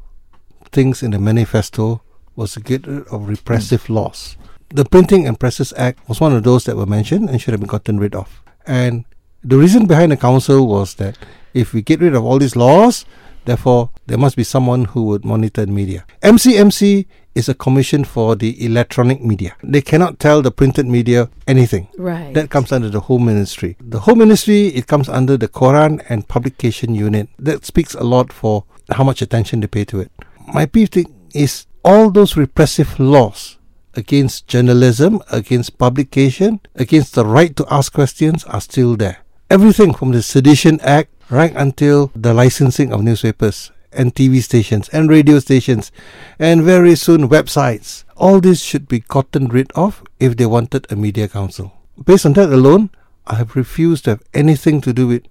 things 0.73 1.03
in 1.03 1.11
the 1.13 1.19
manifesto 1.19 2.03
was 2.37 2.53
to 2.53 2.61
get 2.61 2.87
rid 2.87 3.07
of 3.09 3.29
repressive 3.29 3.87
hmm. 3.87 3.95
laws. 3.95 4.37
The 4.73 4.85
Printing 4.85 5.27
and 5.27 5.39
Presses 5.39 5.73
Act 5.77 6.09
was 6.09 6.21
one 6.21 6.35
of 6.35 6.45
those 6.45 6.65
that 6.65 6.77
were 6.77 6.87
mentioned 6.87 7.29
and 7.29 7.41
should 7.41 7.53
have 7.53 7.61
been 7.61 7.67
gotten 7.69 7.99
rid 7.99 8.15
of. 8.15 8.41
And 8.67 9.05
the 9.43 9.57
reason 9.57 9.87
behind 9.87 10.13
the 10.13 10.17
council 10.17 10.67
was 10.67 10.95
that 10.95 11.19
if 11.55 11.73
we 11.73 11.83
get 11.83 12.01
rid 12.01 12.15
of 12.15 12.25
all 12.25 12.39
these 12.39 12.55
laws, 12.55 13.05
therefore 13.47 13.91
there 14.07 14.19
must 14.19 14.37
be 14.37 14.45
someone 14.45 14.85
who 14.85 15.05
would 15.05 15.25
monitor 15.25 15.67
the 15.67 15.73
media. 15.73 16.05
MCMC 16.23 17.07
is 17.35 17.49
a 17.49 17.55
commission 17.55 18.05
for 18.05 18.37
the 18.37 18.65
electronic 18.65 19.23
media. 19.23 19.57
They 19.63 19.81
cannot 19.81 20.19
tell 20.19 20.43
the 20.43 20.51
printed 20.51 20.87
media 20.87 21.31
anything. 21.47 21.89
Right. 21.97 22.35
That 22.35 22.51
comes 22.51 22.71
under 22.71 22.91
the 22.91 23.01
Home 23.01 23.25
Ministry. 23.25 23.77
The 23.81 24.01
Home 24.01 24.19
Ministry, 24.19 24.69
it 24.69 24.87
comes 24.87 25.09
under 25.09 25.37
the 25.37 25.49
Quran 25.49 26.05
and 26.09 26.29
Publication 26.29 26.95
Unit. 26.95 27.29
That 27.39 27.65
speaks 27.65 27.95
a 27.95 28.05
lot 28.05 28.33
for 28.33 28.65
how 28.93 29.05
much 29.05 29.23
attention 29.23 29.61
they 29.61 29.67
pay 29.69 29.85
to 29.87 30.01
it. 30.01 30.13
My 30.53 30.67
thing 30.67 31.15
is 31.33 31.67
all 31.85 32.11
those 32.11 32.37
repressive 32.37 32.99
laws 32.99 33.59
against 33.95 34.49
journalism, 34.49 35.23
against 35.31 35.79
publication, 35.79 36.61
against 36.75 37.15
the 37.15 37.25
right 37.25 37.55
to 37.55 37.67
ask 37.71 37.93
questions 37.93 38.45
are 38.45 38.61
still 38.61 38.97
there. 38.97 39.19
Everything 39.49 39.95
from 39.95 40.11
the 40.11 40.23
Sedition 40.23 40.81
Act 40.81 41.11
right 41.31 41.55
until 41.55 42.11
the 42.17 42.35
licensing 42.35 42.93
of 42.93 43.03
newspapers 43.03 43.71
and 43.93 44.15
TV 44.15 44.43
stations 44.43 44.89
and 44.89 45.09
radio 45.09 45.39
stations 45.39 45.93
and 46.39 46.63
very 46.63 46.97
soon 46.97 47.29
websites. 47.29 48.03
All 48.17 48.41
this 48.41 48.61
should 48.61 48.89
be 48.89 49.01
gotten 49.01 49.47
rid 49.47 49.71
of 49.77 50.03
if 50.19 50.37
they 50.37 50.47
wanted 50.47 50.87
a 50.91 50.97
media 50.97 51.29
council. 51.29 51.73
Based 52.05 52.27
on 52.27 52.33
that 52.35 52.53
alone, 52.53 52.91
I 53.27 53.37
have 53.37 53.55
refused 53.55 54.05
to 54.05 54.11
have 54.11 54.23
anything 54.35 54.81
to 54.81 54.93
do 54.93 55.07
with 55.07 55.23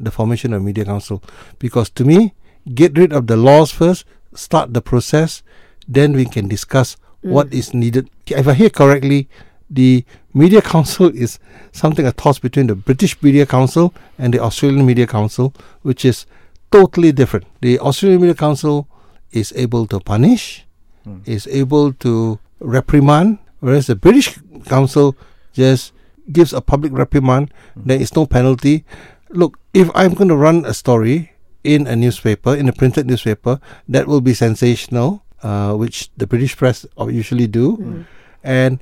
the 0.00 0.10
formation 0.10 0.52
of 0.52 0.62
media 0.62 0.84
council 0.84 1.22
because 1.60 1.90
to 1.90 2.04
me, 2.04 2.34
get 2.74 2.98
rid 2.98 3.12
of 3.12 3.26
the 3.28 3.36
laws 3.36 3.70
first, 3.70 4.04
start 4.34 4.74
the 4.74 4.82
process, 4.82 5.42
then 5.88 6.12
we 6.12 6.24
can 6.24 6.48
discuss 6.48 6.96
what 7.22 7.50
mm. 7.50 7.54
is 7.54 7.74
needed. 7.74 8.10
If 8.26 8.48
I 8.48 8.54
hear 8.54 8.70
correctly, 8.70 9.28
the 9.70 10.04
media 10.32 10.62
council 10.74 11.10
is 11.14 11.38
something 11.72 12.06
a 12.06 12.12
toss 12.12 12.38
between 12.38 12.66
the 12.66 12.74
British 12.74 13.20
Media 13.22 13.46
Council 13.46 13.94
and 14.18 14.32
the 14.32 14.40
Australian 14.40 14.86
Media 14.86 15.06
Council, 15.06 15.54
which 15.82 16.04
is 16.04 16.26
totally 16.70 17.12
different. 17.12 17.46
The 17.60 17.78
Australian 17.80 18.20
Media 18.20 18.34
Council 18.34 18.88
is 19.32 19.52
able 19.56 19.86
to 19.86 20.00
punish, 20.00 20.64
hmm. 21.04 21.18
is 21.24 21.46
able 21.48 21.92
to 22.04 22.38
reprimand, 22.60 23.38
whereas 23.60 23.86
the 23.86 23.96
British 23.96 24.38
Council 24.66 25.16
just 25.52 25.92
gives 26.30 26.52
a 26.52 26.60
public 26.60 26.92
reprimand. 26.92 27.52
Hmm. 27.74 27.82
There 27.86 28.00
is 28.00 28.14
no 28.14 28.26
penalty. 28.26 28.84
Look, 29.30 29.58
if 29.72 29.90
I'm 29.94 30.14
going 30.14 30.28
to 30.28 30.36
run 30.36 30.64
a 30.64 30.74
story 30.74 31.33
in 31.64 31.86
a 31.86 31.96
newspaper, 31.96 32.54
in 32.54 32.68
a 32.68 32.72
printed 32.72 33.06
newspaper, 33.06 33.58
that 33.88 34.06
will 34.06 34.20
be 34.20 34.34
sensational, 34.34 35.24
uh, 35.42 35.74
which 35.74 36.10
the 36.16 36.26
British 36.26 36.56
press 36.56 36.86
usually 37.08 37.46
do, 37.46 38.04
and 38.44 38.78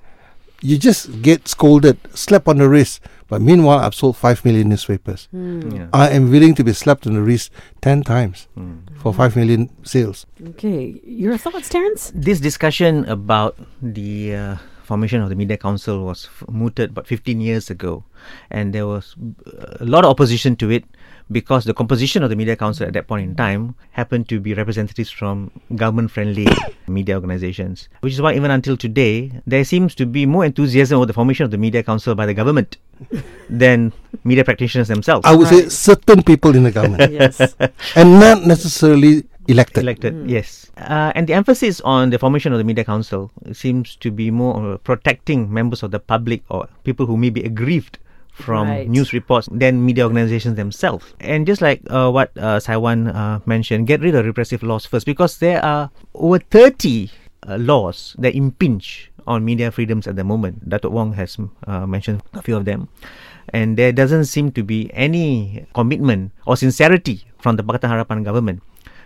you 0.60 0.78
just 0.78 1.22
get 1.22 1.48
scolded, 1.48 1.98
slap 2.14 2.46
on 2.48 2.58
the 2.58 2.68
wrist. 2.68 3.00
But 3.28 3.40
meanwhile, 3.40 3.78
I've 3.78 3.94
sold 3.94 4.16
five 4.16 4.44
million 4.44 4.68
newspapers. 4.68 5.26
Yeah. 5.32 5.88
I 5.92 6.10
am 6.10 6.30
willing 6.30 6.54
to 6.56 6.62
be 6.64 6.72
slapped 6.74 7.06
on 7.06 7.14
the 7.14 7.22
wrist 7.22 7.50
ten 7.80 8.02
times 8.02 8.46
for 9.00 9.14
five 9.14 9.34
million 9.36 9.70
sales. 9.82 10.26
okay. 10.54 11.00
Your 11.04 11.38
thoughts, 11.38 11.68
Terence? 11.70 12.12
this 12.14 12.40
discussion 12.40 13.04
about 13.08 13.56
the 13.80 14.34
uh, 14.36 14.56
formation 14.84 15.22
of 15.22 15.28
the 15.28 15.34
media 15.34 15.56
council 15.56 16.04
was 16.04 16.26
f- 16.26 16.48
mooted 16.48 16.90
about 16.90 17.06
15 17.06 17.40
years 17.40 17.70
ago. 17.70 18.04
And 18.50 18.72
there 18.72 18.86
was 18.86 19.16
uh, 19.46 19.78
a 19.80 19.84
lot 19.84 20.04
of 20.04 20.10
opposition 20.10 20.56
to 20.56 20.70
it 20.70 20.84
because 21.30 21.64
the 21.64 21.74
composition 21.74 22.22
of 22.22 22.30
the 22.30 22.36
media 22.36 22.56
council 22.56 22.86
at 22.86 22.92
that 22.92 23.06
point 23.06 23.28
in 23.28 23.34
time 23.34 23.74
happened 23.92 24.28
to 24.28 24.40
be 24.40 24.54
representatives 24.54 25.10
from 25.10 25.50
government 25.76 26.10
friendly 26.10 26.46
media 26.86 27.14
organizations 27.14 27.88
which 28.00 28.12
is 28.12 28.20
why 28.20 28.34
even 28.34 28.50
until 28.50 28.76
today 28.76 29.30
there 29.46 29.64
seems 29.64 29.94
to 29.94 30.04
be 30.04 30.26
more 30.26 30.44
enthusiasm 30.44 30.96
over 30.96 31.06
the 31.06 31.12
formation 31.12 31.44
of 31.44 31.50
the 31.50 31.58
media 31.58 31.82
council 31.82 32.14
by 32.14 32.26
the 32.26 32.34
government 32.34 32.76
than 33.48 33.92
media 34.24 34.44
practitioners 34.44 34.88
themselves. 34.88 35.26
I 35.26 35.34
would 35.34 35.48
say 35.48 35.68
certain 35.68 36.22
people 36.22 36.54
in 36.54 36.62
the 36.62 36.70
government, 36.70 37.12
yes. 37.20 37.40
and 37.96 38.20
not 38.20 38.44
necessarily 38.44 39.24
elected. 39.48 39.82
elected 39.82 40.30
yes. 40.30 40.70
Uh, 40.76 41.12
and 41.14 41.26
the 41.26 41.34
emphasis 41.34 41.80
on 41.82 42.10
the 42.10 42.18
formation 42.18 42.52
of 42.52 42.58
the 42.58 42.64
media 42.64 42.84
council 42.84 43.30
seems 43.52 43.96
to 43.96 44.10
be 44.10 44.30
more 44.30 44.78
protecting 44.78 45.52
members 45.52 45.82
of 45.82 45.90
the 45.90 45.98
public 45.98 46.42
or 46.48 46.68
people 46.84 47.06
who 47.06 47.16
may 47.16 47.30
be 47.30 47.42
aggrieved 47.42 47.98
from 48.32 48.68
Right. 48.68 48.88
news 48.88 49.12
reports 49.12 49.48
than 49.52 49.84
media 49.84 50.04
organizations 50.04 50.56
themselves. 50.56 51.14
And 51.20 51.46
just 51.46 51.60
like 51.60 51.82
uh, 51.90 52.10
what 52.10 52.32
uh, 52.38 52.60
Saiwan 52.60 53.08
uh, 53.08 53.40
mentioned 53.44 53.86
get 53.86 54.00
rid 54.00 54.14
of 54.14 54.24
repressive 54.24 54.62
laws 54.62 54.86
first 54.86 55.04
because 55.04 55.38
there 55.38 55.62
are 55.64 55.90
over 56.14 56.38
30 56.38 57.10
uh, 57.48 57.56
laws 57.56 58.16
that 58.18 58.34
impinge 58.34 59.12
on 59.26 59.44
media 59.44 59.70
freedoms 59.70 60.06
at 60.06 60.16
the 60.16 60.24
moment. 60.24 60.68
Datuk 60.68 60.90
Wong 60.90 61.12
has 61.12 61.36
uh, 61.66 61.86
mentioned 61.86 62.22
a 62.34 62.42
few 62.42 62.56
of 62.56 62.64
them. 62.64 62.88
And 63.52 63.76
there 63.76 63.92
doesn't 63.92 64.26
seem 64.26 64.50
to 64.52 64.62
be 64.62 64.90
any 64.94 65.66
commitment 65.74 66.32
or 66.46 66.56
sincerity 66.56 67.26
from 67.38 67.56
the 67.56 67.62
Pakatan 67.62 67.90
Harapan 67.90 68.24
government 68.24 68.62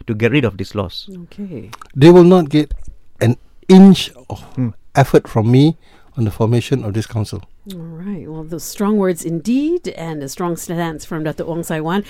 to 0.07 0.15
get 0.15 0.31
rid 0.33 0.45
of 0.45 0.57
this 0.59 0.75
loss. 0.75 1.09
Okay. 1.25 1.71
They 1.95 2.11
will 2.11 2.25
not 2.25 2.49
get 2.49 2.73
an 3.21 3.37
inch 3.69 4.11
of 4.31 4.41
Hmm. 4.55 4.69
effort 4.95 5.29
from 5.29 5.51
me 5.51 5.77
on 6.17 6.25
the 6.25 6.31
formation 6.31 6.85
of 6.85 6.95
this 6.95 7.07
council. 7.07 7.43
All 7.75 7.81
right. 7.81 8.27
Well, 8.31 8.45
those 8.45 8.65
strong 8.65 8.97
words 8.97 9.25
indeed, 9.25 9.89
and 9.89 10.23
a 10.23 10.29
strong 10.29 10.57
stance 10.57 11.05
from 11.05 11.25
Dr. 11.25 11.45
Wong 11.45 11.63
Sai 11.63 11.81
Wan. 11.81 12.05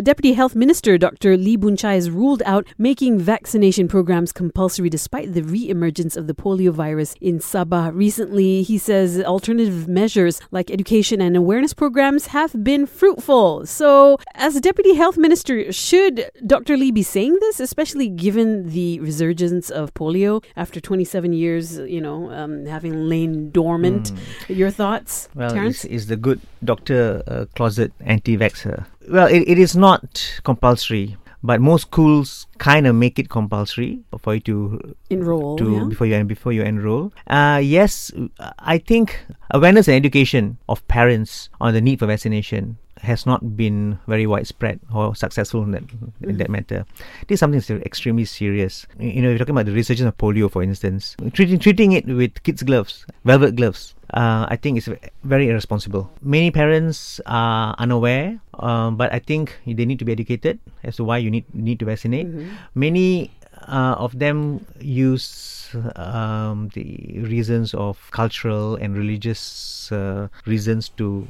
Deputy 0.00 0.32
Health 0.32 0.54
Minister 0.54 0.96
Dr. 0.96 1.36
Lee 1.36 1.56
Boon 1.56 1.76
Chye 1.76 1.92
has 1.96 2.08
ruled 2.10 2.42
out 2.46 2.66
making 2.78 3.18
vaccination 3.18 3.88
programs 3.88 4.32
compulsory 4.32 4.88
despite 4.88 5.34
the 5.34 5.42
re-emergence 5.42 6.16
of 6.16 6.26
the 6.26 6.32
polio 6.32 6.72
virus 6.72 7.14
in 7.20 7.40
Sabah 7.40 7.94
recently. 7.94 8.62
He 8.62 8.78
says 8.78 9.20
alternative 9.20 9.86
measures 9.88 10.40
like 10.50 10.70
education 10.70 11.20
and 11.20 11.36
awareness 11.36 11.74
programs 11.74 12.28
have 12.28 12.64
been 12.64 12.86
fruitful. 12.86 13.66
So, 13.66 14.16
as 14.34 14.58
Deputy 14.62 14.94
Health 14.94 15.18
Minister, 15.18 15.70
should 15.70 16.30
Dr. 16.46 16.78
Lee 16.78 16.90
be 16.90 17.02
saying 17.02 17.36
this, 17.40 17.60
especially 17.60 18.08
given 18.08 18.70
the 18.70 18.98
resurgence 19.00 19.68
of 19.68 19.92
polio 19.92 20.42
after 20.56 20.80
27 20.80 21.34
years, 21.34 21.76
you 21.76 22.00
know, 22.00 22.30
um, 22.32 22.64
having 22.64 23.10
lain 23.10 23.50
dormant? 23.50 24.10
Your 24.48 24.70
thoughts, 24.70 25.28
Well, 25.34 25.50
Terence? 25.50 25.84
is, 25.84 25.90
is 26.04 26.06
the 26.06 26.16
good 26.16 26.40
doctor 26.64 27.22
uh, 27.26 27.44
closet 27.54 27.92
anti-vaxxer? 28.00 28.86
Well, 29.08 29.26
it, 29.26 29.42
it 29.48 29.58
is 29.58 29.76
not 29.76 30.40
compulsory, 30.44 31.16
but 31.42 31.60
most 31.60 31.82
schools 31.82 32.46
kind 32.58 32.86
of 32.86 32.94
make 32.94 33.18
it 33.18 33.28
compulsory 33.28 34.00
for 34.18 34.34
you 34.34 34.40
to 34.40 34.94
Enroll. 35.10 35.58
to 35.58 35.72
yeah? 35.72 35.84
before 35.84 36.06
you 36.06 36.24
before 36.24 36.52
you 36.52 36.62
enroll. 36.62 37.12
Uh, 37.26 37.60
yes, 37.62 38.12
I 38.58 38.78
think 38.78 39.18
awareness 39.50 39.88
and 39.88 39.96
education 39.96 40.58
of 40.68 40.86
parents 40.88 41.50
on 41.60 41.74
the 41.74 41.80
need 41.80 41.98
for 41.98 42.06
vaccination 42.06 42.78
has 43.02 43.26
not 43.26 43.56
been 43.56 43.98
very 44.06 44.26
widespread 44.26 44.78
or 44.94 45.14
successful 45.14 45.62
in 45.62 45.72
that 45.72 45.82
in 46.22 46.38
that 46.38 46.48
matter. 46.48 46.86
This 47.26 47.36
is 47.36 47.40
something 47.40 47.58
that's 47.58 47.70
extremely 47.84 48.24
serious. 48.24 48.86
You 48.98 49.22
know, 49.22 49.28
if 49.28 49.34
you're 49.34 49.38
talking 49.42 49.58
about 49.58 49.66
the 49.66 49.74
resurgence 49.74 50.06
of 50.06 50.16
polio, 50.16 50.50
for 50.50 50.62
instance, 50.62 51.16
treating 51.34 51.58
treating 51.58 51.92
it 51.92 52.06
with 52.06 52.42
kids' 52.42 52.62
gloves, 52.62 53.04
velvet 53.24 53.56
gloves. 53.56 53.94
Uh, 54.12 54.44
I 54.48 54.56
think 54.56 54.76
it's 54.76 54.88
very 55.24 55.48
irresponsible. 55.48 56.10
Many 56.20 56.50
parents 56.50 57.18
are 57.24 57.74
unaware, 57.78 58.38
um, 58.60 58.96
but 58.96 59.10
I 59.12 59.18
think 59.18 59.56
they 59.66 59.86
need 59.88 59.98
to 60.00 60.04
be 60.04 60.12
educated 60.12 60.60
as 60.84 60.96
to 60.96 61.04
why 61.04 61.18
you 61.18 61.30
need 61.30 61.48
need 61.54 61.80
to 61.80 61.86
vaccinate. 61.88 62.28
Many 62.74 63.32
uh, 63.68 63.96
of 63.98 64.18
them 64.18 64.64
use 64.80 65.74
um, 65.96 66.68
the 66.74 67.20
reasons 67.24 67.74
of 67.74 67.98
cultural 68.10 68.76
and 68.76 68.96
religious 68.96 69.90
uh, 69.92 70.28
reasons 70.46 70.88
to 71.00 71.26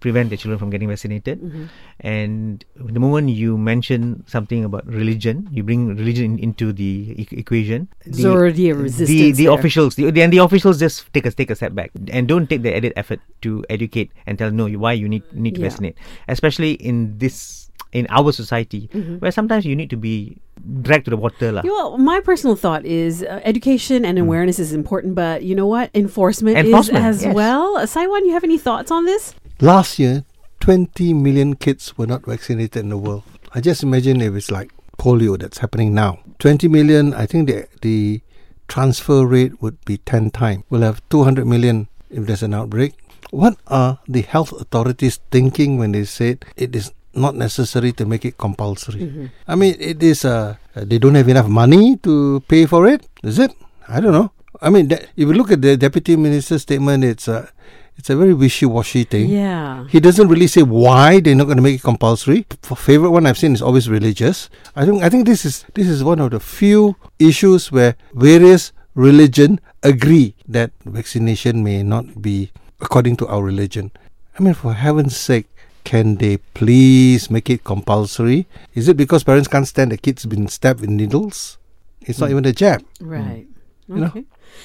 prevent 0.00 0.28
their 0.30 0.36
children 0.38 0.58
from 0.58 0.70
getting 0.70 0.88
vaccinated. 0.88 1.40
Mm-hmm. 1.40 1.64
And 2.00 2.64
the 2.76 3.00
moment 3.00 3.30
you 3.30 3.56
mention 3.58 4.24
something 4.26 4.64
about 4.64 4.86
religion, 4.86 5.48
you 5.50 5.62
bring 5.62 5.96
religion 5.96 6.36
in, 6.36 6.52
into 6.52 6.72
the 6.72 7.14
e- 7.16 7.28
equation. 7.32 7.88
There's 8.04 8.24
already 8.26 8.70
a 8.70 8.74
resistance 8.74 9.08
The, 9.08 9.32
the 9.32 9.44
there. 9.46 9.54
officials, 9.58 9.94
the, 9.96 10.08
and 10.08 10.32
the 10.32 10.38
officials 10.38 10.78
just 10.78 11.12
take 11.12 11.26
a 11.26 11.30
take 11.30 11.50
a 11.50 11.56
step 11.56 11.74
back 11.74 11.90
and 12.12 12.28
don't 12.28 12.48
take 12.48 12.62
the 12.62 12.74
added 12.74 12.92
effort 12.96 13.20
to 13.42 13.64
educate 13.70 14.12
and 14.26 14.38
tell 14.38 14.50
no 14.50 14.66
you- 14.66 14.78
why 14.78 14.92
you 14.92 15.08
need 15.08 15.24
need 15.32 15.54
to 15.56 15.60
Yeah. 15.60 15.68
vaccinate, 15.68 15.96
especially 16.28 16.72
in 16.78 17.18
this 17.18 17.70
in 17.92 18.06
our 18.10 18.32
society 18.32 18.90
mm-hmm. 18.92 19.16
where 19.24 19.30
sometimes 19.30 19.64
you 19.64 19.74
need 19.74 19.88
to 19.88 19.96
be 19.96 20.36
dragged 20.82 21.04
to 21.06 21.10
the 21.10 21.16
water 21.16 21.52
lah. 21.52 21.62
Yeah, 21.64 21.70
Well, 21.70 21.98
my 21.98 22.20
personal 22.20 22.56
thought 22.56 22.84
is 22.84 23.22
uh, 23.22 23.40
education 23.44 24.04
and 24.04 24.18
mm. 24.18 24.22
awareness 24.22 24.58
is 24.58 24.72
important, 24.72 25.14
but 25.14 25.44
you 25.44 25.54
know 25.54 25.66
what? 25.66 25.90
Enforcement. 25.94 26.58
Enforcement, 26.58 27.06
is 27.06 27.22
as 27.22 27.24
yes. 27.24 27.34
well. 27.34 27.86
Saiwan, 27.86 28.26
you 28.26 28.32
have 28.32 28.44
any 28.44 28.58
thoughts 28.58 28.90
on 28.90 29.04
this? 29.06 29.32
Last 29.60 29.98
year, 29.98 30.24
20 30.60 31.14
million 31.14 31.56
kids 31.56 31.96
were 31.96 32.06
not 32.06 32.26
vaccinated 32.26 32.76
in 32.82 32.90
the 32.90 32.98
world. 32.98 33.22
I 33.54 33.62
just 33.62 33.82
imagine 33.82 34.20
if 34.20 34.34
it's 34.34 34.50
like 34.50 34.70
polio 34.98 35.38
that's 35.38 35.58
happening 35.58 35.94
now. 35.94 36.18
20 36.40 36.68
million, 36.68 37.14
I 37.14 37.24
think 37.24 37.48
the, 37.48 37.66
the 37.80 38.20
transfer 38.68 39.24
rate 39.26 39.62
would 39.62 39.82
be 39.86 39.96
10 39.96 40.30
times. 40.32 40.64
We'll 40.68 40.82
have 40.82 41.00
200 41.08 41.46
million 41.46 41.88
if 42.10 42.26
there's 42.26 42.42
an 42.42 42.52
outbreak. 42.52 42.92
What 43.30 43.56
are 43.66 43.98
the 44.06 44.20
health 44.22 44.52
authorities 44.52 45.20
thinking 45.30 45.78
when 45.78 45.92
they 45.92 46.04
said 46.04 46.44
it 46.56 46.76
is 46.76 46.92
not 47.14 47.34
necessary 47.34 47.92
to 47.92 48.04
make 48.04 48.26
it 48.26 48.36
compulsory? 48.36 49.30
I 49.48 49.54
mean, 49.54 49.74
it 49.80 50.02
is, 50.02 50.26
uh, 50.26 50.56
they 50.74 50.98
don't 50.98 51.14
have 51.14 51.28
enough 51.30 51.48
money 51.48 51.96
to 52.04 52.40
pay 52.46 52.66
for 52.66 52.86
it, 52.86 53.06
is 53.22 53.38
it? 53.38 53.52
I 53.88 54.00
don't 54.00 54.12
know. 54.12 54.32
I 54.60 54.68
mean, 54.68 54.88
that, 54.88 55.02
if 55.16 55.28
you 55.28 55.32
look 55.32 55.50
at 55.50 55.62
the 55.62 55.78
deputy 55.78 56.16
minister's 56.16 56.62
statement, 56.62 57.04
it's 57.04 57.26
a, 57.28 57.48
it's 57.96 58.10
a 58.10 58.16
very 58.16 58.34
wishy-washy 58.34 59.04
thing. 59.04 59.30
Yeah. 59.30 59.86
He 59.88 60.00
doesn't 60.00 60.28
really 60.28 60.46
say 60.46 60.62
why 60.62 61.20
they're 61.20 61.34
not 61.34 61.44
going 61.44 61.56
to 61.56 61.62
make 61.62 61.76
it 61.76 61.82
compulsory. 61.82 62.46
For 62.62 62.76
favorite 62.76 63.10
one 63.10 63.26
I've 63.26 63.38
seen 63.38 63.54
is 63.54 63.62
always 63.62 63.88
religious. 63.88 64.50
I 64.74 64.84
think 64.84 65.02
I 65.02 65.08
think 65.08 65.26
this 65.26 65.44
is 65.44 65.64
this 65.74 65.88
is 65.88 66.04
one 66.04 66.20
of 66.20 66.30
the 66.30 66.40
few 66.40 66.96
issues 67.18 67.72
where 67.72 67.96
various 68.14 68.72
religion 68.94 69.60
agree 69.82 70.34
that 70.48 70.72
vaccination 70.84 71.64
may 71.64 71.82
not 71.82 72.20
be 72.20 72.50
according 72.80 73.16
to 73.16 73.26
our 73.28 73.42
religion. 73.42 73.90
I 74.38 74.42
mean, 74.42 74.54
for 74.54 74.74
heaven's 74.74 75.16
sake, 75.16 75.46
can 75.84 76.16
they 76.16 76.36
please 76.52 77.30
make 77.30 77.48
it 77.48 77.64
compulsory? 77.64 78.46
Is 78.74 78.88
it 78.88 78.96
because 78.96 79.24
parents 79.24 79.48
can't 79.48 79.66
stand 79.68 79.92
the 79.92 79.96
kids 79.96 80.26
being 80.26 80.48
stabbed 80.48 80.80
with 80.80 80.90
needles? 80.90 81.56
It's 82.02 82.18
not 82.18 82.26
hmm. 82.26 82.32
even 82.32 82.44
a 82.44 82.52
jab. 82.52 82.84
Right. 83.00 83.46
You 83.88 83.96
know? 83.96 84.24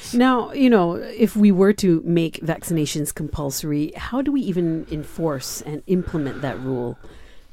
Okay. 0.10 0.17
Now, 0.17 0.51
you 0.53 0.69
know, 0.69 0.95
if 0.95 1.36
we 1.36 1.51
were 1.51 1.74
to 1.74 2.01
make 2.05 2.39
vaccinations 2.43 3.13
compulsory, 3.13 3.91
how 3.95 4.21
do 4.21 4.31
we 4.31 4.41
even 4.41 4.86
enforce 4.91 5.62
and 5.62 5.81
implement 5.88 6.41
that 6.41 6.60
rule? 6.60 6.98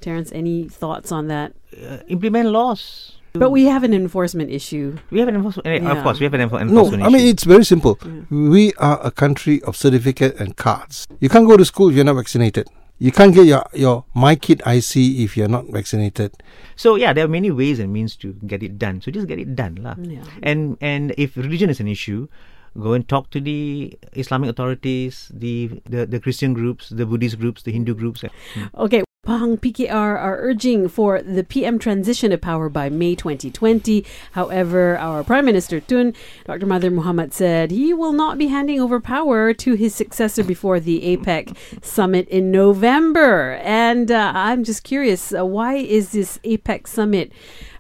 Terence, 0.01 0.31
any 0.33 0.69
thoughts 0.69 1.11
on 1.13 1.29
that? 1.29 1.53
Uh, 1.75 1.99
implement 2.09 2.51
laws. 2.51 3.15
But 3.35 3.51
we 3.51 3.65
have 3.67 3.85
an 3.85 3.93
enforcement 3.95 4.51
issue. 4.51 4.97
we 5.11 5.21
have 5.21 5.29
an 5.29 5.37
enforcement. 5.37 5.67
eh, 5.67 5.79
Yeah. 5.83 5.93
Of 5.93 6.03
course, 6.03 6.19
we 6.19 6.25
have 6.25 6.35
an 6.35 6.41
enfor- 6.49 6.59
No, 6.61 6.63
enforcement. 6.87 7.03
I 7.05 7.09
mean 7.09 7.27
it's 7.29 7.45
very 7.45 7.65
simple. 7.65 7.99
We 8.31 8.73
are 8.79 8.99
a 9.05 9.11
country 9.11 9.63
of 9.63 9.77
certificate 9.77 10.41
and 10.41 10.57
cards. 10.57 11.07
You 11.21 11.29
can't 11.29 11.47
go 11.47 11.57
to 11.57 11.65
school 11.65 11.91
if 11.91 11.95
you're 11.97 12.05
not 12.05 12.17
vaccinated. 12.17 12.67
You 12.99 13.13
can't 13.13 13.33
get 13.33 13.47
your 13.47 13.63
your 13.75 14.05
MyKid 14.15 14.67
IC 14.67 15.23
if 15.23 15.37
you're 15.37 15.49
not 15.49 15.71
vaccinated. 15.71 16.35
So 16.75 16.99
yeah, 16.99 17.13
there 17.15 17.25
are 17.25 17.31
many 17.31 17.51
ways 17.51 17.79
and 17.79 17.93
means 17.93 18.17
to 18.27 18.35
get 18.47 18.63
it 18.63 18.79
done. 18.79 19.01
So 19.01 19.11
just 19.15 19.31
get 19.31 19.39
it 19.39 19.55
done, 19.55 19.79
lah. 19.79 19.95
Yeah. 20.03 20.27
And 20.43 20.77
and 20.83 21.15
if 21.15 21.39
religion 21.39 21.71
is 21.71 21.79
an 21.79 21.87
issue, 21.87 22.27
go 22.75 22.99
and 22.99 23.07
talk 23.07 23.31
to 23.31 23.41
the 23.41 23.95
Islamic 24.19 24.51
authorities, 24.51 25.31
the 25.31 25.79
the, 25.87 26.07
the 26.07 26.19
Christian 26.19 26.55
groups, 26.55 26.91
the 26.91 27.07
Buddhist 27.07 27.39
groups, 27.39 27.63
the 27.63 27.71
Hindu 27.71 27.95
groups. 27.95 28.27
Okay, 28.75 29.07
Pahang 29.29 29.61
PKR 29.61 29.93
are 29.93 30.39
urging 30.39 30.89
for 30.89 31.21
the 31.21 31.45
PM 31.45 31.79
transition 31.79 32.33
of 32.33 32.41
power 32.41 32.71
by 32.71 32.89
May 32.89 33.15
2020. 33.15 34.03
However, 34.33 34.97
our 34.97 35.23
Prime 35.23 35.45
Minister 35.45 35.81
Tun, 35.81 36.15
Dr. 36.47 36.65
Mahathir 36.65 36.95
Mohamad, 36.95 37.35
said 37.35 37.71
he 37.71 37.93
will 37.93 38.15
not 38.15 38.39
be 38.39 38.47
handing 38.47 38.81
over 38.81 39.01
power 39.01 39.53
to 39.53 39.75
his 39.75 39.95
successor 39.95 40.43
before 40.43 40.81
the 40.81 41.03
APEC 41.15 41.55
summit 41.85 42.27
in 42.31 42.51
November. 42.51 43.61
And 43.63 44.11
uh, 44.11 44.33
I'm 44.35 44.65
just 44.65 44.83
curious, 44.83 45.35
uh, 45.35 45.45
why 45.45 45.75
is 45.75 46.13
this 46.13 46.39
APEC 46.43 46.87
summit 46.87 47.31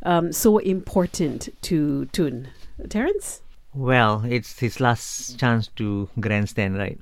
um, 0.02 0.34
so 0.34 0.58
important 0.58 1.48
to 1.62 2.04
Tun? 2.12 2.48
Terence? 2.90 3.40
Well, 3.72 4.22
it's 4.28 4.58
his 4.58 4.80
last 4.80 5.40
chance 5.40 5.68
to 5.76 6.10
grandstand, 6.20 6.76
right? 6.76 6.98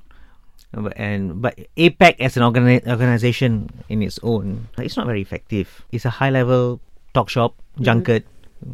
But- 0.77 0.93
And 0.97 1.41
but 1.41 1.57
APEC 1.77 2.21
as 2.21 2.37
an 2.37 2.43
organi- 2.45 2.85
organization 2.85 3.69
in 3.89 4.01
its 4.05 4.19
own, 4.21 4.69
it's 4.77 4.95
not 4.97 5.07
very 5.09 5.21
effective. 5.21 5.81
It's 5.91 6.05
a 6.05 6.13
high 6.21 6.29
level 6.29 6.79
talk 7.13 7.29
shop, 7.29 7.57
mm-hmm. 7.73 7.83
junket, 7.83 8.23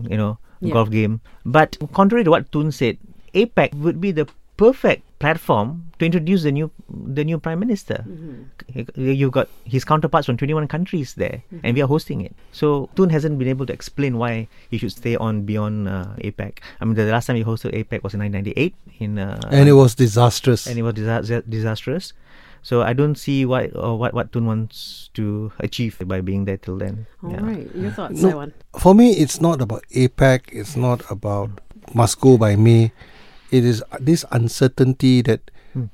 you 0.09 0.17
know, 0.17 0.37
Yeah. 0.59 0.73
golf 0.73 0.91
game. 0.91 1.21
But 1.45 1.77
contrary 1.95 2.23
to 2.27 2.31
what 2.31 2.51
Tun 2.51 2.71
said, 2.71 2.97
APEC 3.33 3.73
would 3.79 3.99
be 4.03 4.11
the 4.11 4.27
perfect 4.57 5.03
platform 5.23 5.69
to 5.99 6.05
introduce 6.05 6.43
the 6.43 6.51
new 6.51 6.67
the 7.15 7.23
new 7.23 7.39
prime 7.39 7.59
minister. 7.63 8.03
You've 8.95 9.31
got 9.31 9.47
his 9.63 9.85
counterparts 9.85 10.25
from 10.27 10.37
21 10.37 10.67
countries 10.67 11.13
there, 11.15 11.43
and 11.63 11.75
we 11.75 11.81
are 11.81 11.87
hosting 11.87 12.21
it. 12.21 12.35
So 12.51 12.89
Tun 12.95 13.09
hasn't 13.09 13.39
been 13.39 13.47
able 13.47 13.65
to 13.71 13.73
explain 13.73 14.17
why 14.17 14.47
he 14.69 14.77
should 14.77 14.91
stay 14.91 15.15
on 15.15 15.43
beyond 15.43 15.87
uh, 15.87 16.05
APEC. 16.19 16.59
I 16.81 16.85
mean, 16.85 16.95
the 16.95 17.05
last 17.11 17.27
time 17.27 17.37
he 17.39 17.43
hosted 17.43 17.71
APEC 17.73 18.03
was 18.03 18.13
in 18.13 18.19
1998 18.19 18.75
in 18.99 19.19
uh, 19.19 19.39
and 19.51 19.69
it 19.69 19.73
was 19.79 19.95
disastrous. 19.95 20.67
and 20.67 20.77
it 20.77 20.83
was 20.83 20.93
disa- 20.99 21.43
disastrous. 21.47 22.13
So 22.63 22.81
I 22.81 22.93
don't 22.93 23.15
see 23.19 23.43
what 23.45 23.75
or 23.75 23.99
what 23.99 24.13
what 24.13 24.31
Tun 24.31 24.45
wants 24.47 25.09
to 25.19 25.51
achieve 25.59 25.99
by 26.07 26.21
being 26.21 26.45
there 26.45 26.57
till 26.57 26.77
then. 26.79 27.05
All 27.23 27.35
right, 27.35 27.67
Yeah. 27.75 27.81
your 27.87 27.91
thoughts, 27.91 28.21
No. 28.23 28.29
Saiwan? 28.29 28.53
For 28.79 28.95
me, 28.95 29.11
it's 29.23 29.39
not 29.43 29.59
about 29.61 29.83
APEC. 29.91 30.47
It's 30.51 30.75
not 30.75 31.03
about 31.11 31.59
must 31.93 32.19
go 32.23 32.37
by 32.37 32.55
May. 32.55 32.91
It 33.53 33.61
is 33.63 33.83
this 34.01 34.25
uncertainty 34.33 35.21
that 35.29 35.53
Hmm. 35.77 35.93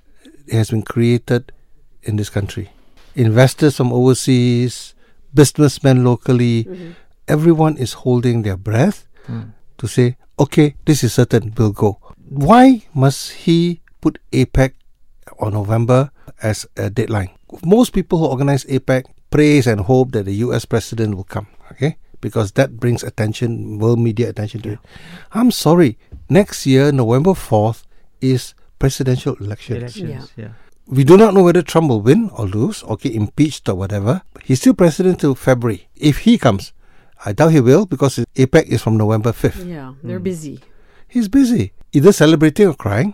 has 0.51 0.71
been 0.71 0.83
created 0.87 1.51
in 2.07 2.15
this 2.15 2.31
country. 2.31 2.71
Investors 3.15 3.75
from 3.75 3.91
overseas, 3.91 4.95
businessmen 5.35 6.03
locally, 6.07 6.63
everyone 7.27 7.75
is 7.77 7.93
holding 8.07 8.43
their 8.47 8.55
breath 8.57 9.05
Hmm. 9.27 9.51
to 9.77 9.85
say, 9.87 10.15
okay, 10.39 10.75
this 10.87 11.03
is 11.03 11.11
certain, 11.13 11.51
we'll 11.57 11.75
go. 11.75 11.99
Why 12.31 12.87
must 12.95 13.43
he 13.43 13.81
put 14.01 14.19
APEC 14.31 14.71
on 15.39 15.53
November 15.53 16.11
as 16.41 16.65
a 16.77 16.89
deadline. 16.89 17.29
Most 17.65 17.91
people 17.93 18.19
who 18.19 18.25
organize 18.25 18.63
APEC 18.65 19.03
praise 19.29 19.67
and 19.67 19.81
hope 19.81 20.11
that 20.11 20.23
the 20.25 20.35
US 20.47 20.65
president 20.65 21.15
will 21.15 21.27
come, 21.27 21.47
okay? 21.71 21.97
Because 22.21 22.53
that 22.53 22.79
brings 22.79 23.03
attention, 23.03 23.79
world 23.79 23.99
media 23.99 24.29
attention 24.29 24.61
to 24.61 24.73
it. 24.73 24.79
I'm 25.31 25.51
sorry, 25.51 25.97
next 26.29 26.65
year, 26.65 26.91
November 26.91 27.31
4th, 27.31 27.83
is 28.21 28.53
presidential 28.77 29.35
elections. 29.35 29.97
Elections, 29.97 30.31
yeah. 30.35 30.49
We 30.87 31.03
do 31.03 31.17
not 31.17 31.33
know 31.33 31.43
whether 31.43 31.61
Trump 31.61 31.89
will 31.89 32.01
win 32.01 32.31
or 32.33 32.47
lose, 32.47 32.81
or 32.81 32.97
get 32.97 33.13
impeached 33.13 33.69
or 33.69 33.75
whatever. 33.75 34.23
He's 34.43 34.59
still 34.59 34.73
president 34.73 35.19
till 35.19 35.35
February. 35.35 35.87
If 35.95 36.19
he 36.19 36.37
comes, 36.37 36.73
I 37.25 37.33
doubt 37.33 37.51
he 37.51 37.59
will 37.59 37.85
because 37.85 38.15
his 38.15 38.25
APEC 38.35 38.65
is 38.65 38.81
from 38.81 38.97
November 38.97 39.31
5th. 39.31 39.67
Yeah, 39.67 39.93
hmm. 39.93 40.07
they're 40.07 40.19
busy. 40.19 40.61
He's 41.07 41.27
busy, 41.27 41.73
either 41.91 42.11
celebrating 42.11 42.67
or 42.67 42.73
crying. 42.73 43.13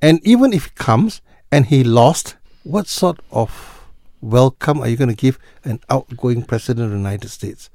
And 0.00 0.20
even 0.26 0.52
if 0.52 0.64
he 0.64 0.70
comes 0.74 1.20
and 1.50 1.66
he 1.66 1.84
lost, 1.84 2.36
what 2.64 2.88
sort 2.88 3.20
of 3.30 3.84
welcome 4.20 4.80
are 4.80 4.88
you 4.88 4.96
going 4.96 5.10
to 5.10 5.16
give 5.16 5.38
an 5.64 5.80
outgoing 5.90 6.42
president 6.42 6.86
of 6.86 6.90
the 6.90 6.96
United 6.96 7.28
States? 7.28 7.70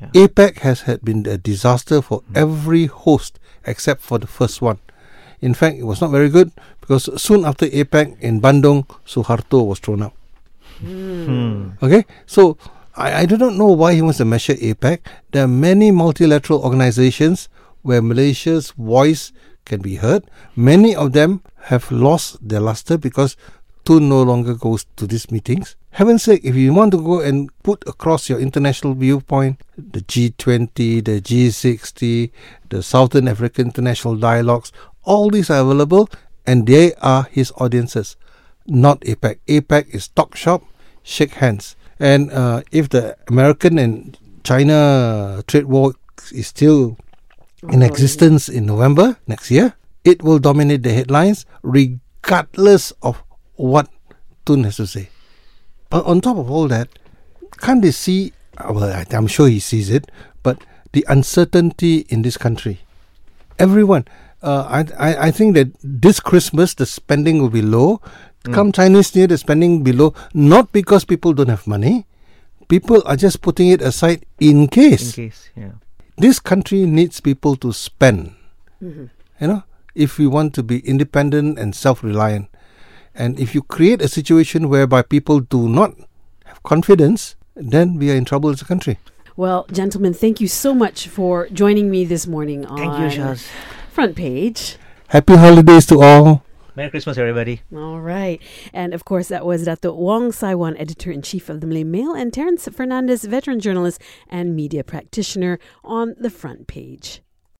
Yeah. 0.00 0.26
APEC 0.26 0.58
has 0.58 0.82
had 0.82 1.02
been 1.02 1.26
a 1.26 1.38
disaster 1.38 2.02
for 2.02 2.22
every 2.34 2.86
host 2.86 3.38
except 3.64 4.02
for 4.02 4.18
the 4.18 4.26
first 4.26 4.60
one. 4.60 4.78
In 5.40 5.54
fact, 5.54 5.76
it 5.76 5.84
was 5.84 6.00
not 6.00 6.10
very 6.10 6.28
good 6.28 6.52
because 6.80 7.08
soon 7.20 7.44
after 7.44 7.66
APEC 7.66 8.20
in 8.20 8.40
Bandung, 8.40 8.86
Suharto 9.06 9.66
was 9.66 9.78
thrown 9.78 10.02
out. 10.02 10.14
Hmm. 10.80 11.70
Okay, 11.82 12.04
so 12.26 12.58
I, 12.96 13.22
I 13.22 13.26
do 13.26 13.36
not 13.36 13.54
know 13.54 13.68
why 13.68 13.94
he 13.94 14.02
wants 14.02 14.18
to 14.18 14.24
measure 14.24 14.54
APEC. 14.54 15.00
There 15.32 15.44
are 15.44 15.48
many 15.48 15.90
multilateral 15.90 16.62
organizations 16.62 17.48
where 17.82 18.02
Malaysia's 18.02 18.72
voice 18.72 19.32
can 19.64 19.80
be 19.80 19.96
heard. 19.96 20.24
Many 20.54 20.94
of 20.94 21.12
them 21.12 21.42
have 21.72 21.90
lost 21.90 22.36
their 22.46 22.60
luster 22.60 22.96
because 22.98 23.36
Tun 23.84 24.08
no 24.08 24.22
longer 24.22 24.54
goes 24.54 24.86
to 24.96 25.06
these 25.06 25.30
meetings. 25.30 25.76
Heaven's 25.96 26.24
sake, 26.24 26.44
if 26.44 26.54
you 26.54 26.74
want 26.74 26.90
to 26.92 27.00
go 27.02 27.20
and 27.20 27.48
put 27.62 27.82
across 27.88 28.28
your 28.28 28.38
international 28.38 28.92
viewpoint, 28.92 29.62
the 29.78 30.02
G20, 30.02 31.02
the 31.02 31.22
G60, 31.22 32.30
the 32.68 32.82
Southern 32.82 33.26
African 33.26 33.68
International 33.68 34.14
Dialogues, 34.14 34.72
all 35.04 35.30
these 35.30 35.48
are 35.48 35.62
available 35.62 36.10
and 36.46 36.66
they 36.66 36.92
are 36.96 37.24
his 37.32 37.50
audiences, 37.56 38.16
not 38.66 39.00
APEC. 39.08 39.38
APEC 39.48 39.94
is 39.94 40.08
talk 40.08 40.36
shop, 40.36 40.64
shake 41.02 41.40
hands. 41.40 41.76
And 41.98 42.30
uh, 42.30 42.60
if 42.70 42.90
the 42.90 43.16
American 43.28 43.78
and 43.78 44.18
China 44.44 45.42
trade 45.46 45.64
war 45.64 45.94
is 46.30 46.48
still 46.48 46.98
in 47.70 47.82
Oh, 47.82 47.86
existence 47.86 48.50
in 48.50 48.66
November 48.66 49.16
next 49.26 49.50
year, 49.50 49.72
it 50.04 50.22
will 50.22 50.40
dominate 50.40 50.82
the 50.82 50.92
headlines 50.92 51.46
regardless 51.62 52.92
of 53.00 53.24
what 53.54 53.88
Tun 54.44 54.64
has 54.64 54.76
to 54.76 54.86
say. 54.86 55.08
On, 55.92 56.02
on 56.02 56.20
top 56.20 56.36
of 56.36 56.50
all 56.50 56.68
that, 56.68 56.88
can't 57.58 57.82
they 57.82 57.90
see? 57.92 58.32
uh, 58.58 58.72
Well, 58.72 58.84
I, 58.92 59.04
I'm 59.10 59.26
sure 59.26 59.48
he 59.48 59.60
sees 59.60 59.90
it, 59.90 60.10
but 60.42 60.62
the 60.92 61.04
uncertainty 61.08 62.06
in 62.08 62.22
this 62.22 62.36
country. 62.36 62.80
Everyone, 63.58 64.04
uh, 64.42 64.64
I, 64.68 64.80
I 65.10 65.10
I 65.28 65.30
think 65.30 65.54
that 65.56 65.68
this 65.82 66.20
Christmas 66.20 66.74
the 66.74 66.84
spending 66.86 67.38
will 67.40 67.50
be 67.50 67.62
low. 67.62 68.00
Come 68.46 68.70
Chinese 68.70 69.10
New 69.14 69.20
Year, 69.22 69.26
the 69.26 69.38
spending 69.38 69.78
will 69.78 69.84
be 69.84 69.92
low. 69.92 70.14
Not 70.32 70.70
because 70.70 71.04
people 71.04 71.32
don't 71.34 71.48
have 71.50 71.66
money. 71.66 72.06
People 72.68 73.02
are 73.04 73.16
just 73.16 73.42
putting 73.42 73.70
it 73.74 73.82
aside 73.82 74.24
in 74.38 74.68
case. 74.68 75.18
In 75.18 75.30
case 75.30 75.50
case, 75.50 75.50
yeah. 75.56 75.72
this 76.16 76.38
country 76.38 76.86
needs 76.86 77.18
people 77.20 77.56
to 77.56 77.72
spend. 77.72 78.34
You 78.80 79.10
know, 79.40 79.62
if 79.94 80.18
we 80.18 80.26
want 80.28 80.54
to 80.54 80.62
be 80.62 80.78
independent 80.86 81.58
and 81.58 81.74
self 81.74 82.04
reliant. 82.04 82.46
And 83.16 83.40
if 83.40 83.54
you 83.54 83.62
create 83.62 84.02
a 84.02 84.08
situation 84.08 84.68
whereby 84.68 85.02
people 85.02 85.40
do 85.40 85.68
not 85.68 85.94
have 86.44 86.62
confidence, 86.62 87.34
then 87.54 87.96
we 87.96 88.10
are 88.10 88.14
in 88.14 88.26
trouble 88.26 88.50
as 88.50 88.60
a 88.60 88.66
country. 88.66 88.98
Well, 89.36 89.66
gentlemen, 89.72 90.12
thank 90.14 90.40
you 90.40 90.48
so 90.48 90.74
much 90.74 91.08
for 91.08 91.48
joining 91.48 91.90
me 91.90 92.04
this 92.04 92.26
morning 92.26 92.66
on 92.66 92.76
Thank 92.76 92.98
you, 92.98 93.22
Shaz. 93.22 93.48
Front 93.90 94.16
Page. 94.16 94.76
Happy 95.08 95.36
holidays 95.36 95.86
to 95.86 96.02
all. 96.02 96.42
Merry 96.74 96.90
Christmas, 96.90 97.16
everybody. 97.16 97.62
All 97.74 98.00
right. 98.00 98.40
And 98.74 98.92
of 98.92 99.06
course, 99.06 99.28
that 99.28 99.46
was 99.46 99.64
Dato 99.64 99.94
Wong 99.94 100.30
Saiwan, 100.30 100.76
editor 100.76 101.10
in 101.10 101.22
chief 101.22 101.48
of 101.48 101.62
the 101.62 101.66
Malay 101.66 101.84
Mail, 101.84 102.12
and 102.12 102.32
Terence 102.32 102.68
Fernandez, 102.68 103.24
veteran 103.24 103.60
journalist 103.60 104.00
and 104.28 104.54
media 104.54 104.84
practitioner 104.84 105.58
on 105.82 106.14
the 106.18 106.28
front 106.28 106.66
page. 106.66 107.22